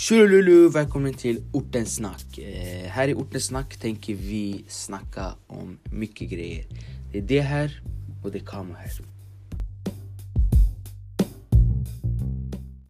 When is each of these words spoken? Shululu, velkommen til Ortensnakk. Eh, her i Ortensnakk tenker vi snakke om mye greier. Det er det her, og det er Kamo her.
Shululu, 0.00 0.70
velkommen 0.72 1.12
til 1.12 1.42
Ortensnakk. 1.52 2.38
Eh, 2.40 2.86
her 2.88 3.10
i 3.12 3.14
Ortensnakk 3.20 3.74
tenker 3.82 4.16
vi 4.16 4.64
snakke 4.72 5.26
om 5.52 5.74
mye 5.92 6.28
greier. 6.30 6.70
Det 7.12 7.20
er 7.20 7.26
det 7.28 7.42
her, 7.44 7.74
og 8.22 8.32
det 8.32 8.40
er 8.40 8.46
Kamo 8.48 8.78
her. 8.80 8.96